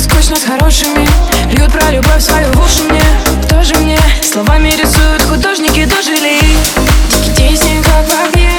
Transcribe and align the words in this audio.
так 0.00 0.12
скучно 0.12 0.36
с 0.36 0.44
хорошими. 0.44 1.06
Льют 1.52 1.72
про 1.72 1.90
любовь 1.90 2.22
свою 2.22 2.50
в 2.52 2.64
уши 2.64 2.84
мне. 2.84 3.02
Кто 3.44 3.62
же 3.62 3.74
мне? 3.76 3.98
Словами 4.22 4.68
рисуют 4.70 5.22
художники 5.22 5.84
дожили. 5.84 6.40
Дикий 7.10 7.34
тесен, 7.34 7.82
как 7.82 8.06
в 8.06 8.28
огне. 8.28 8.50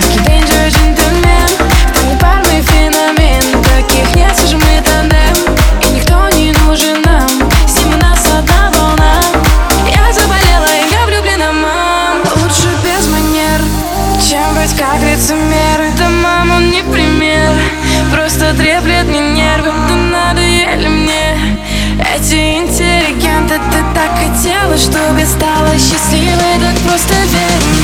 Дикий 0.00 0.20
danger, 0.20 0.68
джентльмен. 0.68 1.48
Ты 1.94 2.06
не 2.06 2.16
парный 2.16 2.62
феномен. 2.62 3.62
Таких 3.64 4.14
нет, 4.14 4.36
сожжем 4.36 4.60
мы 4.60 4.82
тандем. 4.82 5.56
И 5.82 5.86
никто 5.94 6.28
не 6.36 6.52
нужен 6.52 7.02
нам. 7.02 7.28
С 7.66 7.82
ним 7.82 7.94
у 7.94 7.98
нас 7.98 8.20
одна 8.26 8.70
волна. 8.78 9.20
Я 9.88 10.12
заболела, 10.12 10.66
и 10.66 10.92
я 10.92 11.06
влюблена, 11.06 11.52
мам. 11.52 12.22
Лучше 12.36 12.68
без 12.84 13.06
манер 13.08 13.60
Чем 14.28 14.54
быть 14.54 14.74
как 14.76 15.00
лицемер. 15.02 15.80
Это 15.80 16.08
мам, 16.08 16.50
он 16.52 16.70
не 16.70 16.82
пример. 16.82 17.52
Просто 18.12 18.54
треплет 18.54 19.06
мне 19.06 19.20
нервы 19.20 19.85
эти 22.16 22.34
интеллигенты 22.34 23.60
Ты 23.70 23.78
так 23.94 24.10
хотела, 24.18 24.76
чтобы 24.76 25.24
стала 25.26 25.72
счастливой 25.74 26.58
Так 26.60 26.76
просто 26.86 27.14
верь. 27.14 27.75